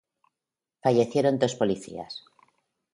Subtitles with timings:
[0.83, 2.13] Fallecieron dos policías.